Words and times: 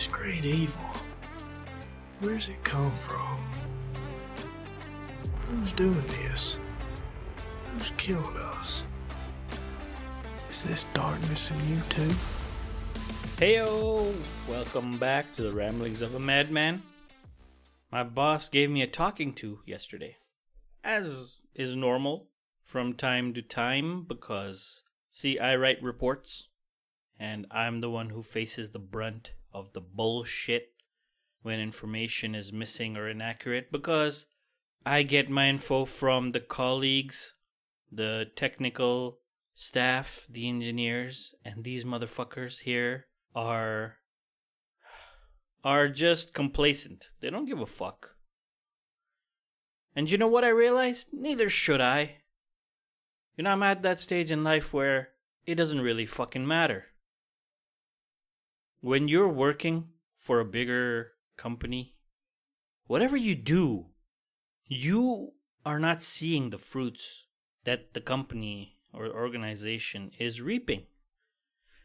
This 0.00 0.06
great 0.06 0.46
evil. 0.46 0.80
Where's 2.20 2.48
it 2.48 2.64
come 2.64 2.96
from? 2.96 3.38
Who's 5.46 5.74
doing 5.74 6.06
this? 6.06 6.58
Who's 7.66 7.92
killing 7.98 8.34
us? 8.38 8.82
Is 10.48 10.62
this 10.62 10.86
darkness 10.94 11.50
in 11.50 11.68
you 11.68 11.82
too? 11.90 12.14
Heyo! 13.36 14.14
Welcome 14.48 14.96
back 14.96 15.36
to 15.36 15.42
the 15.42 15.52
Ramblings 15.52 16.00
of 16.00 16.14
a 16.14 16.18
Madman. 16.18 16.80
My 17.92 18.02
boss 18.02 18.48
gave 18.48 18.70
me 18.70 18.80
a 18.80 18.86
talking 18.86 19.34
to 19.34 19.60
yesterday, 19.66 20.16
as 20.82 21.40
is 21.54 21.76
normal 21.76 22.30
from 22.64 22.94
time 22.94 23.34
to 23.34 23.42
time, 23.42 24.04
because, 24.04 24.82
see, 25.12 25.38
I 25.38 25.56
write 25.56 25.82
reports, 25.82 26.48
and 27.18 27.44
I'm 27.50 27.82
the 27.82 27.90
one 27.90 28.08
who 28.08 28.22
faces 28.22 28.70
the 28.70 28.78
brunt 28.78 29.32
of 29.52 29.72
the 29.72 29.80
bullshit 29.80 30.72
when 31.42 31.60
information 31.60 32.34
is 32.34 32.52
missing 32.52 32.96
or 32.96 33.08
inaccurate, 33.08 33.72
because 33.72 34.26
I 34.84 35.02
get 35.02 35.30
my 35.30 35.48
info 35.48 35.84
from 35.84 36.32
the 36.32 36.40
colleagues, 36.40 37.34
the 37.90 38.30
technical 38.36 39.18
staff, 39.54 40.26
the 40.28 40.48
engineers, 40.48 41.34
and 41.44 41.64
these 41.64 41.84
motherfuckers 41.84 42.60
here 42.60 43.06
are 43.34 43.96
are 45.62 45.88
just 45.88 46.32
complacent. 46.32 47.08
They 47.20 47.28
don't 47.28 47.44
give 47.44 47.60
a 47.60 47.66
fuck. 47.66 48.16
And 49.94 50.10
you 50.10 50.16
know 50.16 50.28
what 50.28 50.44
I 50.44 50.48
realized? 50.48 51.08
Neither 51.12 51.50
should 51.50 51.80
I. 51.80 52.18
You 53.36 53.44
know, 53.44 53.50
I'm 53.50 53.62
at 53.62 53.82
that 53.82 53.98
stage 53.98 54.30
in 54.30 54.44
life 54.44 54.72
where 54.72 55.10
it 55.44 55.56
doesn't 55.56 55.80
really 55.80 56.06
fucking 56.06 56.46
matter. 56.46 56.86
When 58.82 59.08
you're 59.08 59.28
working 59.28 59.88
for 60.16 60.40
a 60.40 60.44
bigger 60.46 61.12
company, 61.36 61.96
whatever 62.86 63.14
you 63.14 63.34
do, 63.34 63.88
you 64.66 65.32
are 65.66 65.78
not 65.78 66.00
seeing 66.00 66.48
the 66.48 66.56
fruits 66.56 67.26
that 67.64 67.92
the 67.92 68.00
company 68.00 68.78
or 68.90 69.06
organization 69.08 70.12
is 70.18 70.40
reaping. 70.40 70.86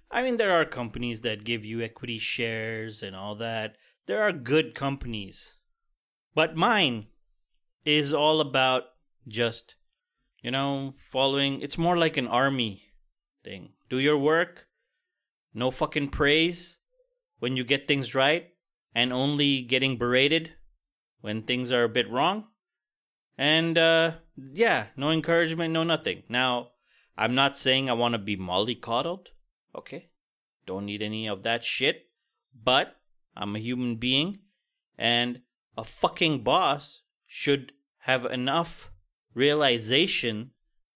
I 0.10 0.24
mean, 0.24 0.38
there 0.38 0.54
are 0.54 0.64
companies 0.64 1.20
that 1.20 1.44
give 1.44 1.66
you 1.66 1.82
equity 1.82 2.18
shares 2.18 3.04
and 3.04 3.14
all 3.14 3.36
that. 3.36 3.76
There 4.06 4.22
are 4.22 4.32
good 4.32 4.74
companies. 4.74 5.56
But 6.34 6.56
mine 6.56 7.08
is 7.84 8.14
all 8.14 8.40
about 8.40 8.84
just, 9.28 9.76
you 10.42 10.50
know, 10.50 10.96
following. 11.12 11.60
It's 11.62 11.78
more 11.78 11.98
like 11.98 12.16
an 12.16 12.28
army 12.28 12.84
thing. 13.44 13.74
Do 13.90 14.00
your 14.00 14.18
work, 14.18 14.70
no 15.54 15.72
fucking 15.72 16.12
praise 16.12 16.78
when 17.40 17.58
you 17.58 17.64
get 17.64 17.88
things 17.88 18.16
right, 18.16 18.52
and 18.94 19.12
only 19.12 19.62
getting 19.62 19.98
berated 19.98 20.52
when 21.22 21.44
things 21.44 21.72
are 21.72 21.84
a 21.84 21.90
bit 21.90 22.10
wrong. 22.10 22.46
And, 23.38 23.78
uh, 23.78 24.14
yeah, 24.38 24.88
no 24.96 25.12
encouragement, 25.12 25.74
no 25.74 25.84
nothing. 25.84 26.24
Now, 26.30 26.70
I'm 27.18 27.36
not 27.36 27.58
saying 27.58 27.90
I 27.90 27.94
want 27.94 28.14
to 28.14 28.20
be 28.20 28.38
mollycoddled. 28.38 29.28
Okay. 29.76 30.10
Don't 30.66 30.86
need 30.86 31.02
any 31.02 31.28
of 31.28 31.44
that 31.44 31.64
shit. 31.64 32.08
But 32.64 32.96
I'm 33.36 33.56
a 33.56 33.60
human 33.60 33.98
being 33.98 34.40
and 34.98 35.42
a 35.78 35.84
fucking 35.84 36.44
boss 36.44 37.02
should 37.28 37.74
have 38.00 38.26
enough 38.26 38.92
realization 39.34 40.52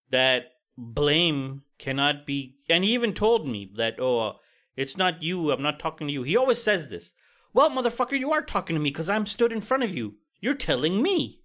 that 0.10 0.54
blame 0.78 1.64
cannot 1.78 2.26
be. 2.26 2.58
And 2.70 2.84
he 2.84 2.94
even 2.94 3.14
told 3.14 3.48
me 3.48 3.70
that, 3.76 4.00
oh, 4.00 4.40
it's 4.80 4.96
not 4.96 5.22
you. 5.22 5.52
I'm 5.52 5.62
not 5.62 5.78
talking 5.78 6.08
to 6.08 6.14
you. 6.14 6.24
He 6.24 6.38
always 6.38 6.64
says 6.64 6.90
this. 6.90 7.12
Well, 7.54 7.70
motherfucker, 7.70 8.18
you 8.18 8.32
are 8.32 8.42
talking 8.42 8.78
to 8.78 8.80
me 8.80 8.92
because 8.92 9.10
I'm 9.10 9.26
stood 9.26 9.52
in 9.52 9.60
front 9.60 9.84
of 9.84 9.94
you. 9.94 10.16
You're 10.40 10.54
telling 10.54 11.02
me. 11.02 11.42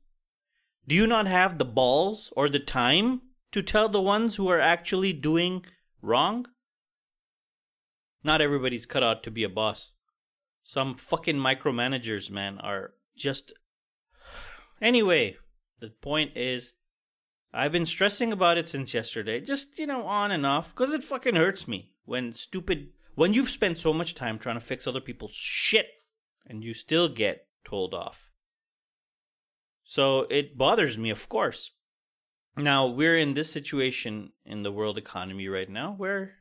Do 0.86 0.94
you 0.94 1.04
not 1.08 1.26
have 1.26 1.58
the 1.58 1.64
balls 1.64 2.32
or 2.36 2.48
the 2.48 2.60
time 2.60 3.22
to 3.50 3.60
tell 3.60 3.88
the 3.88 4.00
ones 4.00 4.36
who 4.36 4.46
are 4.46 4.60
actually 4.60 5.12
doing 5.12 5.64
wrong? 6.00 6.46
Not 8.22 8.40
everybody's 8.40 8.86
cut 8.86 9.02
out 9.02 9.24
to 9.24 9.32
be 9.32 9.42
a 9.42 9.48
boss. 9.48 9.90
Some 10.62 10.94
fucking 10.94 11.36
micromanagers, 11.36 12.30
man, 12.30 12.58
are 12.58 12.92
just. 13.16 13.52
Anyway, 14.82 15.36
the 15.80 15.88
point 15.88 16.36
is, 16.36 16.74
I've 17.52 17.72
been 17.72 17.86
stressing 17.86 18.32
about 18.32 18.58
it 18.58 18.68
since 18.68 18.94
yesterday, 18.94 19.40
just, 19.40 19.78
you 19.78 19.86
know, 19.86 20.06
on 20.06 20.30
and 20.30 20.44
off, 20.44 20.74
because 20.74 20.92
it 20.92 21.02
fucking 21.02 21.36
hurts 21.36 21.66
me 21.66 21.94
when 22.04 22.32
stupid. 22.32 22.90
When 23.14 23.32
you've 23.32 23.50
spent 23.50 23.78
so 23.78 23.92
much 23.92 24.14
time 24.14 24.38
trying 24.38 24.58
to 24.58 24.64
fix 24.64 24.86
other 24.86 25.00
people's 25.00 25.34
shit 25.34 25.86
and 26.46 26.64
you 26.64 26.74
still 26.74 27.08
get 27.08 27.46
told 27.64 27.94
off. 27.94 28.30
So 29.84 30.26
it 30.30 30.58
bothers 30.58 30.98
me, 30.98 31.10
of 31.10 31.28
course. 31.28 31.70
Now, 32.56 32.86
we're 32.86 33.16
in 33.16 33.34
this 33.34 33.50
situation 33.50 34.32
in 34.44 34.62
the 34.62 34.72
world 34.72 34.98
economy 34.98 35.48
right 35.48 35.68
now 35.68 35.94
where 35.96 36.36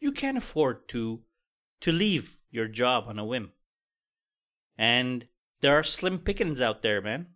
you 0.00 0.12
can't 0.12 0.38
afford 0.38 0.88
to 0.88 1.20
to 1.80 1.92
leave 1.92 2.38
your 2.50 2.68
job 2.68 3.04
on 3.08 3.18
a 3.18 3.24
whim. 3.24 3.50
And 4.78 5.26
there 5.60 5.76
are 5.76 5.82
slim 5.82 6.18
pickings 6.18 6.60
out 6.60 6.82
there, 6.82 7.00
man, 7.00 7.26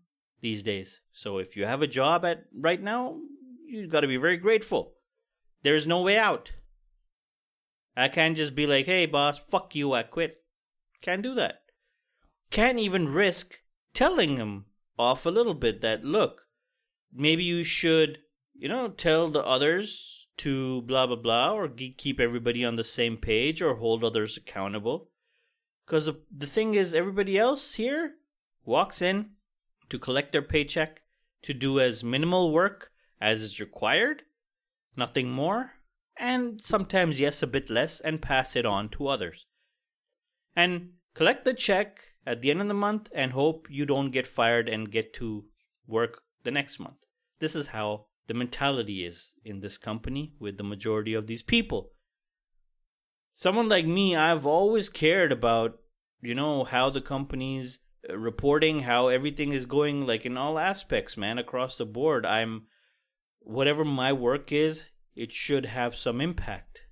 these 0.41 0.63
days. 0.63 1.01
So 1.13 1.39
if 1.39 1.57
you 1.57 1.67
have 1.67 1.83
a 1.83 1.87
job 1.87 2.25
at 2.25 2.45
right 2.55 2.81
now, 2.81 3.19
you 3.67 3.89
got 3.89 4.01
to 4.01 4.07
be 4.07 4.17
very 4.17 4.37
grateful. 4.37 4.95
There's 5.63 5.87
no 5.87 6.01
way 6.01 6.17
out. 6.17 6.53
I 7.97 8.09
can't 8.09 8.37
just 8.37 8.55
be 8.55 8.67
like, 8.67 8.87
"Hey 8.87 9.07
boss, 9.07 9.39
fuck 9.39 9.75
you, 9.75 9.93
I 9.93 10.03
quit." 10.03 10.45
Can't 11.01 11.23
do 11.23 11.35
that. 11.35 11.63
Can't 12.51 12.79
even 12.79 13.09
risk 13.09 13.61
telling 13.95 14.37
him 14.37 14.67
off 14.99 15.27
a 15.27 15.31
little 15.31 15.55
bit 15.55 15.81
that, 15.81 16.05
"Look, 16.05 16.47
maybe 17.13 17.45
you 17.45 17.65
should, 17.65 18.19
you 18.55 18.69
know, 18.69 18.89
tell 18.89 19.29
the 19.29 19.45
others 19.45 20.27
to 20.39 20.83
blah 20.83 21.07
blah 21.07 21.17
blah 21.17 21.53
or 21.53 21.69
keep 21.69 22.21
everybody 22.21 22.65
on 22.65 22.77
the 22.77 22.85
same 22.85 23.17
page 23.17 23.63
or 23.63 23.77
hold 23.77 24.05
others 24.05 24.37
accountable 24.37 25.11
because 25.87 26.11
the 26.31 26.47
thing 26.47 26.75
is 26.75 26.95
everybody 26.95 27.39
else 27.39 27.75
here 27.75 28.17
walks 28.65 29.01
in 29.01 29.31
to 29.89 29.99
collect 29.99 30.33
their 30.33 30.43
paycheck 30.43 31.03
to 31.43 31.55
do 31.55 31.81
as 31.81 32.05
minimal 32.05 32.53
work 32.53 32.93
as 33.21 33.41
is 33.41 33.61
required 33.61 34.23
nothing 34.97 35.31
more 35.31 35.73
and 36.19 36.63
sometimes 36.63 37.21
yes 37.21 37.43
a 37.43 37.47
bit 37.47 37.69
less 37.71 38.01
and 38.01 38.23
pass 38.23 38.57
it 38.57 38.67
on 38.67 38.89
to 38.89 39.09
others 39.09 39.47
and 40.55 40.91
collect 41.15 41.45
the 41.45 41.55
check 41.55 42.01
at 42.27 42.41
the 42.41 42.51
end 42.51 42.61
of 42.61 42.69
the 42.69 42.75
month 42.75 43.09
and 43.15 43.33
hope 43.33 43.67
you 43.71 43.87
don't 43.87 44.11
get 44.11 44.27
fired 44.27 44.69
and 44.69 44.91
get 44.91 45.13
to 45.13 45.45
work 45.87 46.23
the 46.45 46.51
next 46.51 46.79
month 46.79 46.97
this 47.39 47.55
is 47.55 47.69
how 47.69 48.07
the 48.27 48.35
mentality 48.35 49.05
is 49.05 49.33
in 49.45 49.61
this 49.61 49.79
company 49.79 50.35
with 50.39 50.57
the 50.57 50.65
majority 50.65 51.15
of 51.15 51.27
these 51.27 51.43
people. 51.43 51.93
Someone 53.35 53.69
like 53.69 53.87
me, 53.87 54.17
I've 54.17 54.47
always 54.47 54.89
cared 54.89 55.31
about, 55.31 55.79
you 56.23 56.35
know, 56.35 56.65
how 56.65 56.91
the 56.91 57.01
company's 57.01 57.81
uh, 58.09 58.17
reporting, 58.17 58.81
how 58.81 59.09
everything 59.09 59.53
is 59.53 59.67
going, 59.67 60.07
like 60.07 60.25
in 60.25 60.37
all 60.37 60.59
aspects, 60.59 61.17
man, 61.17 61.39
across 61.39 61.77
the 61.77 61.85
board. 61.85 62.25
I'm, 62.25 62.67
whatever 63.41 63.85
my 63.85 64.13
work 64.13 64.51
is, 64.53 64.85
it 65.17 65.33
should 65.33 65.67
have 65.67 65.97
some 65.97 66.21
impact. 66.21 66.83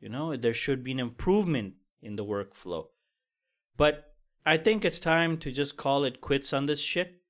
You 0.00 0.08
know, 0.08 0.36
there 0.36 0.52
should 0.52 0.82
be 0.82 0.92
an 0.92 0.98
improvement 0.98 1.74
in 2.02 2.16
the 2.16 2.24
workflow. 2.24 2.86
But 3.76 4.14
I 4.44 4.56
think 4.56 4.84
it's 4.84 4.98
time 4.98 5.38
to 5.38 5.52
just 5.52 5.76
call 5.76 6.04
it 6.04 6.20
quits 6.20 6.52
on 6.52 6.66
this 6.66 6.80
shit. 6.80 7.22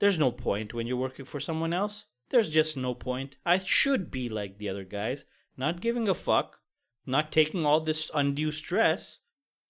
There's 0.00 0.18
no 0.18 0.32
point 0.32 0.74
when 0.74 0.88
you're 0.88 0.96
working 0.96 1.24
for 1.24 1.38
someone 1.38 1.72
else. 1.72 2.06
There's 2.30 2.48
just 2.48 2.76
no 2.76 2.94
point. 2.94 3.36
I 3.46 3.58
should 3.58 4.10
be 4.10 4.28
like 4.28 4.58
the 4.58 4.68
other 4.68 4.84
guys, 4.84 5.24
not 5.56 5.80
giving 5.80 6.08
a 6.08 6.14
fuck, 6.14 6.58
not 7.06 7.30
taking 7.30 7.64
all 7.64 7.80
this 7.80 8.10
undue 8.12 8.50
stress, 8.50 9.20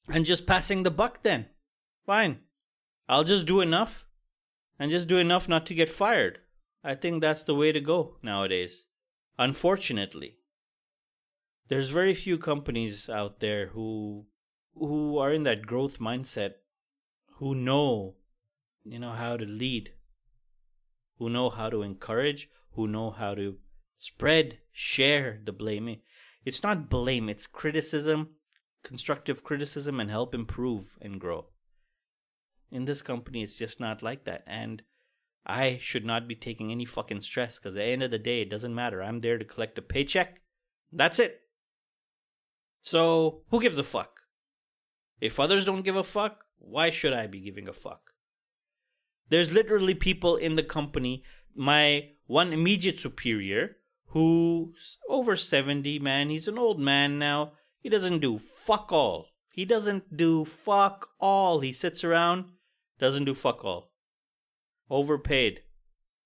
and 0.08 0.24
just 0.24 0.46
passing 0.46 0.82
the 0.82 0.90
buck 0.90 1.22
then. 1.22 1.46
Fine. 2.06 2.40
I'll 3.06 3.24
just 3.24 3.44
do 3.44 3.60
enough 3.60 4.06
and 4.78 4.90
just 4.90 5.08
do 5.08 5.18
enough 5.18 5.48
not 5.48 5.66
to 5.66 5.74
get 5.74 5.90
fired. 5.90 6.38
I 6.82 6.94
think 6.94 7.20
that's 7.20 7.42
the 7.42 7.54
way 7.54 7.72
to 7.72 7.80
go 7.80 8.16
nowadays. 8.22 8.86
Unfortunately, 9.38 10.36
there's 11.68 11.90
very 11.90 12.14
few 12.14 12.38
companies 12.38 13.08
out 13.08 13.40
there 13.40 13.68
who 13.68 14.26
who 14.74 15.18
are 15.18 15.32
in 15.32 15.44
that 15.44 15.66
growth 15.66 15.98
mindset, 15.98 16.54
who 17.38 17.54
know, 17.54 18.16
you 18.82 18.98
know, 18.98 19.12
how 19.12 19.36
to 19.36 19.44
lead 19.44 19.90
who 21.18 21.30
know 21.30 21.50
how 21.50 21.70
to 21.70 21.82
encourage, 21.82 22.48
who 22.72 22.88
know 22.88 23.10
how 23.10 23.34
to 23.34 23.56
spread, 23.98 24.58
share 24.72 25.40
the 25.44 25.52
blame. 25.52 26.00
It's 26.44 26.62
not 26.62 26.90
blame, 26.90 27.28
it's 27.28 27.46
criticism, 27.46 28.30
constructive 28.82 29.42
criticism, 29.42 30.00
and 30.00 30.10
help 30.10 30.34
improve 30.34 30.96
and 31.00 31.20
grow. 31.20 31.46
In 32.70 32.84
this 32.84 33.02
company, 33.02 33.42
it's 33.42 33.58
just 33.58 33.78
not 33.80 34.02
like 34.02 34.24
that. 34.24 34.42
And 34.46 34.82
I 35.46 35.78
should 35.78 36.04
not 36.04 36.26
be 36.26 36.34
taking 36.34 36.70
any 36.70 36.84
fucking 36.84 37.20
stress 37.20 37.58
because 37.58 37.76
at 37.76 37.80
the 37.80 37.84
end 37.84 38.02
of 38.02 38.10
the 38.10 38.18
day, 38.18 38.40
it 38.40 38.50
doesn't 38.50 38.74
matter. 38.74 39.02
I'm 39.02 39.20
there 39.20 39.38
to 39.38 39.44
collect 39.44 39.78
a 39.78 39.82
paycheck. 39.82 40.40
That's 40.92 41.18
it. 41.18 41.40
So, 42.80 43.42
who 43.50 43.60
gives 43.60 43.78
a 43.78 43.82
fuck? 43.82 44.20
If 45.20 45.40
others 45.40 45.64
don't 45.64 45.84
give 45.84 45.96
a 45.96 46.04
fuck, 46.04 46.44
why 46.58 46.90
should 46.90 47.12
I 47.12 47.26
be 47.26 47.40
giving 47.40 47.68
a 47.68 47.72
fuck? 47.72 48.12
There's 49.28 49.52
literally 49.52 49.94
people 49.94 50.36
in 50.36 50.56
the 50.56 50.62
company, 50.62 51.24
my 51.54 52.10
one 52.26 52.52
immediate 52.52 52.98
superior, 52.98 53.76
who's 54.08 54.98
over 55.08 55.36
70, 55.36 55.98
man. 55.98 56.30
He's 56.30 56.48
an 56.48 56.58
old 56.58 56.78
man 56.78 57.18
now. 57.18 57.52
He 57.80 57.88
doesn't 57.88 58.20
do 58.20 58.38
fuck 58.38 58.92
all. 58.92 59.28
He 59.50 59.64
doesn't 59.64 60.16
do 60.16 60.44
fuck 60.44 61.08
all. 61.20 61.60
He 61.60 61.72
sits 61.72 62.04
around, 62.04 62.46
doesn't 62.98 63.24
do 63.24 63.34
fuck 63.34 63.64
all. 63.64 63.93
Overpaid. 64.90 65.62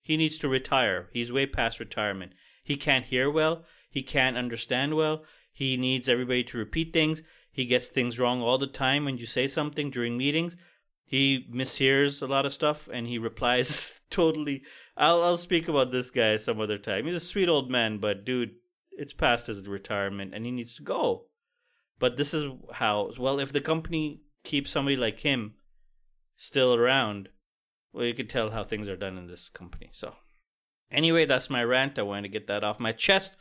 He 0.03 0.17
needs 0.17 0.39
to 0.39 0.49
retire. 0.49 1.09
He's 1.13 1.33
way 1.33 1.47
past 1.47 1.79
retirement. 1.79 2.33
He 2.65 2.77
can't 2.77 3.07
hear 3.07 3.31
well. 3.31 3.65
He 3.91 4.03
can't 4.03 4.37
understand 4.37 4.95
well. 4.95 5.25
He 5.53 5.77
needs 5.77 6.09
everybody 6.09 6.45
to 6.45 6.59
repeat 6.59 6.93
things. 6.93 7.23
He 7.51 7.67
gets 7.67 7.89
things 7.89 8.19
wrong 8.19 8.41
all 8.41 8.59
the 8.59 8.67
time 8.67 9.05
when 9.05 9.19
you 9.19 9.27
say 9.27 9.49
something 9.49 9.91
during 9.91 10.17
meetings. 10.17 10.57
He 11.05 11.47
mishears 11.53 12.23
a 12.23 12.27
lot 12.27 12.47
of 12.47 12.53
stuff 12.53 12.89
and 12.93 13.07
he 13.07 13.19
replies 13.19 14.01
totally. 14.11 14.63
I'll 14.97 15.23
I'll 15.23 15.39
speak 15.39 15.67
about 15.67 15.91
this 15.91 16.11
guy 16.11 16.37
some 16.37 16.61
other 16.61 16.79
time. 16.79 17.07
He's 17.07 17.17
a 17.17 17.21
sweet 17.21 17.49
old 17.49 17.71
man, 17.71 17.99
but 17.99 18.25
dude, 18.25 18.57
it's 18.93 19.13
past 19.13 19.47
his 19.47 19.67
retirement 19.67 20.35
and 20.35 20.45
he 20.45 20.51
needs 20.51 20.75
to 20.75 20.83
go. 20.83 21.25
But 21.99 22.17
this 22.17 22.35
is 22.35 22.45
how 22.75 23.11
well 23.19 23.41
if 23.41 23.53
the 23.53 23.61
company 23.61 24.21
keeps 24.45 24.71
somebody 24.71 24.97
like 24.97 25.21
him 25.21 25.55
still 26.37 26.75
around, 26.75 27.31
well 27.99 28.07
you 28.07 28.15
could 28.15 28.31
tell 28.31 28.51
how 28.51 28.63
things 28.63 28.89
are 28.89 28.97
done 28.97 29.19
in 29.19 29.27
this 29.27 29.49
company. 29.49 29.91
So 29.93 30.15
anyway, 30.93 31.25
that's 31.25 31.51
my 31.51 31.65
rant. 31.65 31.99
I 31.99 32.03
wanted 32.03 32.23
to 32.23 32.29
get 32.29 32.47
that 32.47 32.63
off 32.63 32.79
my 32.79 32.93
chest. 32.93 33.37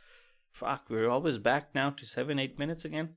Fuck, 0.50 0.86
we're 0.90 1.08
always 1.08 1.38
back 1.38 1.76
now 1.76 1.90
to 1.90 2.04
seven, 2.04 2.40
eight 2.40 2.58
minutes 2.58 2.84
again. 2.84 3.10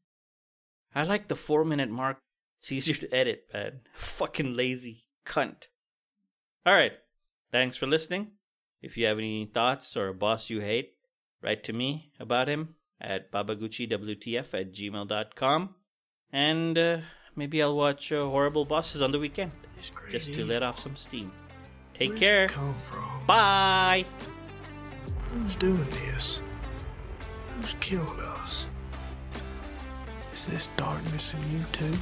I 0.93 1.01
like 1.01 1.29
the 1.29 1.35
four 1.35 1.65
minute 1.65 1.89
mark. 1.89 2.19
It's 2.59 2.71
easier 2.71 2.95
to 2.95 3.11
edit, 3.13 3.45
man. 3.51 3.79
Fucking 3.95 4.55
lazy 4.55 5.07
cunt. 5.25 5.63
Alright. 6.67 6.93
Thanks 7.51 7.75
for 7.75 7.87
listening. 7.87 8.33
If 8.83 8.95
you 8.95 9.07
have 9.07 9.17
any 9.17 9.45
thoughts 9.45 9.97
or 9.97 10.09
a 10.09 10.13
boss 10.13 10.51
you 10.51 10.61
hate, 10.61 10.93
write 11.41 11.63
to 11.63 11.73
me 11.73 12.11
about 12.19 12.49
him 12.49 12.75
at 12.99 13.31
babaguchiwtf 13.31 14.53
at 14.53 14.73
gmail.com. 14.73 15.75
And 16.31 16.77
uh, 16.77 16.97
maybe 17.35 17.61
I'll 17.61 17.75
watch 17.75 18.11
uh, 18.11 18.25
Horrible 18.25 18.65
Bosses 18.65 19.01
on 19.01 19.11
the 19.11 19.19
weekend. 19.19 19.51
Just 20.09 20.33
to 20.33 20.45
let 20.45 20.61
off 20.61 20.79
some 20.79 20.95
steam. 20.95 21.31
Take 21.93 22.09
Where's 22.09 22.19
care. 22.19 22.47
Come 22.47 22.75
from? 22.81 23.25
Bye. 23.25 24.05
Who's 25.31 25.55
doing 25.55 25.89
this? 25.89 26.43
Who's 27.55 27.75
killed 27.79 28.19
us? 28.19 28.67
Is 30.33 30.45
this 30.45 30.69
darkness 30.77 31.33
in 31.33 31.59
you 31.59 31.65
too? 31.71 31.97